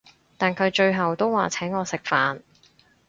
[0.35, 2.41] 但佢最後都話請我食飯